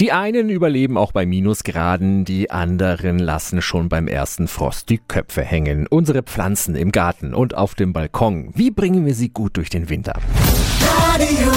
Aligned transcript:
Die 0.00 0.12
einen 0.12 0.48
überleben 0.48 0.96
auch 0.96 1.12
bei 1.12 1.26
Minusgraden, 1.26 2.24
die 2.24 2.50
anderen 2.50 3.18
lassen 3.18 3.60
schon 3.60 3.90
beim 3.90 4.08
ersten 4.08 4.48
Frost 4.48 4.88
die 4.88 4.96
Köpfe 4.96 5.42
hängen. 5.42 5.86
Unsere 5.86 6.22
Pflanzen 6.22 6.74
im 6.74 6.90
Garten 6.90 7.34
und 7.34 7.54
auf 7.54 7.74
dem 7.74 7.92
Balkon, 7.92 8.48
wie 8.54 8.70
bringen 8.70 9.04
wir 9.04 9.14
sie 9.14 9.28
gut 9.28 9.58
durch 9.58 9.68
den 9.68 9.90
Winter? 9.90 10.14
Radio 10.80 11.52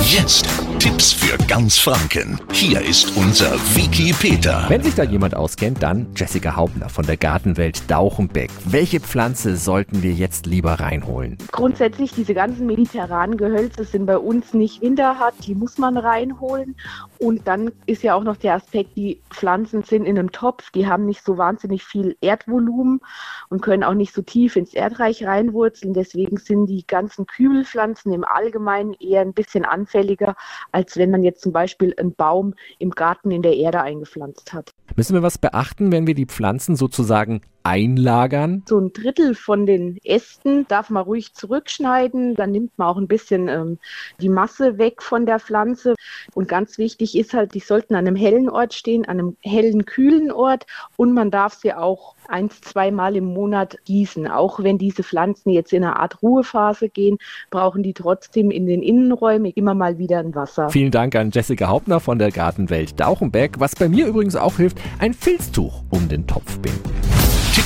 Jetzt 0.00 0.59
Tipps 0.80 1.12
für 1.12 1.36
ganz 1.46 1.78
Franken. 1.78 2.40
Hier 2.52 2.80
ist 2.80 3.14
unser 3.14 3.52
Wiki 3.76 4.14
Peter. 4.14 4.64
Wenn 4.68 4.82
sich 4.82 4.94
da 4.94 5.02
jemand 5.02 5.36
auskennt, 5.36 5.82
dann 5.82 6.06
Jessica 6.16 6.56
Haubner 6.56 6.88
von 6.88 7.04
der 7.04 7.18
Gartenwelt 7.18 7.90
Dauchenbeck. 7.90 8.50
Welche 8.64 8.98
Pflanze 8.98 9.58
sollten 9.58 10.02
wir 10.02 10.12
jetzt 10.12 10.46
lieber 10.46 10.80
reinholen? 10.80 11.36
Grundsätzlich 11.52 12.12
diese 12.12 12.32
ganzen 12.32 12.64
mediterranen 12.64 13.36
Gehölze 13.36 13.84
sind 13.84 14.06
bei 14.06 14.16
uns 14.16 14.54
nicht 14.54 14.80
winterhart, 14.80 15.34
die 15.46 15.54
muss 15.54 15.76
man 15.76 15.98
reinholen. 15.98 16.74
Und 17.18 17.46
dann 17.46 17.72
ist 17.84 18.02
ja 18.02 18.14
auch 18.14 18.24
noch 18.24 18.38
der 18.38 18.54
Aspekt, 18.54 18.96
die 18.96 19.20
Pflanzen 19.28 19.82
sind 19.82 20.06
in 20.06 20.18
einem 20.18 20.32
Topf, 20.32 20.70
die 20.70 20.86
haben 20.86 21.04
nicht 21.04 21.22
so 21.22 21.36
wahnsinnig 21.36 21.84
viel 21.84 22.16
Erdvolumen 22.22 23.00
und 23.50 23.60
können 23.60 23.84
auch 23.84 23.92
nicht 23.92 24.14
so 24.14 24.22
tief 24.22 24.56
ins 24.56 24.72
Erdreich 24.72 25.26
reinwurzeln. 25.26 25.92
Deswegen 25.92 26.38
sind 26.38 26.68
die 26.68 26.86
ganzen 26.86 27.26
Kübelpflanzen 27.26 28.14
im 28.14 28.24
Allgemeinen 28.24 28.94
eher 28.94 29.20
ein 29.20 29.34
bisschen 29.34 29.66
anfälliger 29.66 30.36
als 30.72 30.96
wenn 30.96 31.10
man 31.10 31.22
jetzt 31.22 31.42
zum 31.42 31.52
Beispiel 31.52 31.94
einen 31.96 32.14
Baum 32.14 32.54
im 32.78 32.90
Garten 32.90 33.30
in 33.30 33.42
der 33.42 33.56
Erde 33.56 33.82
eingepflanzt 33.82 34.52
hat. 34.52 34.70
Müssen 34.96 35.14
wir 35.14 35.22
was 35.22 35.38
beachten, 35.38 35.92
wenn 35.92 36.06
wir 36.06 36.14
die 36.14 36.26
Pflanzen 36.26 36.76
sozusagen 36.76 37.40
einlagern? 37.62 38.62
So 38.68 38.78
ein 38.78 38.92
Drittel 38.92 39.34
von 39.34 39.66
den 39.66 39.98
Ästen 40.04 40.66
darf 40.68 40.90
man 40.90 41.02
ruhig 41.02 41.34
zurückschneiden. 41.34 42.34
Dann 42.34 42.52
nimmt 42.52 42.76
man 42.78 42.88
auch 42.88 42.96
ein 42.96 43.08
bisschen 43.08 43.48
ähm, 43.48 43.78
die 44.20 44.28
Masse 44.28 44.78
weg 44.78 45.02
von 45.02 45.26
der 45.26 45.40
Pflanze. 45.40 45.94
Und 46.34 46.48
ganz 46.48 46.78
wichtig 46.78 47.16
ist 47.16 47.34
halt, 47.34 47.54
die 47.54 47.60
sollten 47.60 47.94
an 47.94 48.06
einem 48.06 48.16
hellen 48.16 48.48
Ort 48.48 48.74
stehen, 48.74 49.04
an 49.06 49.18
einem 49.18 49.36
hellen, 49.42 49.84
kühlen 49.84 50.32
Ort. 50.32 50.66
Und 50.96 51.12
man 51.12 51.30
darf 51.30 51.54
sie 51.54 51.72
auch 51.72 52.14
eins, 52.28 52.60
zweimal 52.60 53.16
im 53.16 53.24
Monat 53.24 53.76
gießen. 53.84 54.28
Auch 54.28 54.62
wenn 54.62 54.78
diese 54.78 55.02
Pflanzen 55.02 55.50
jetzt 55.50 55.72
in 55.72 55.84
eine 55.84 55.96
Art 55.98 56.22
Ruhephase 56.22 56.88
gehen, 56.88 57.18
brauchen 57.50 57.82
die 57.82 57.92
trotzdem 57.92 58.50
in 58.50 58.66
den 58.66 58.82
Innenräumen 58.82 59.52
immer 59.52 59.74
mal 59.74 59.98
wieder 59.98 60.18
ein 60.18 60.34
Wasser. 60.34 60.70
Vielen 60.70 60.90
Dank 60.90 61.14
an 61.16 61.30
Jessica 61.30 61.68
Hauptner 61.68 62.00
von 62.00 62.18
der 62.18 62.30
Gartenwelt 62.30 62.98
Dauchenberg. 62.98 63.58
Was 63.58 63.74
bei 63.74 63.88
mir 63.88 64.06
übrigens 64.06 64.36
auch 64.36 64.56
hilft, 64.56 64.78
ein 64.98 65.14
Filztuch 65.14 65.82
um 65.90 66.08
den 66.08 66.26
Topf 66.26 66.58
binden. 66.58 66.89